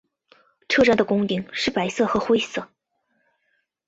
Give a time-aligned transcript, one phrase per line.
[0.67, 2.67] 车站拱顶是白色和灰色。